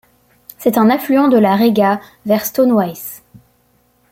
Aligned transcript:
C'est 0.57 0.79
un 0.79 0.89
affluent 0.89 1.27
de 1.27 1.37
la 1.37 1.55
Rega, 1.55 2.01
vers 2.25 2.43
Słonowice. 2.47 3.21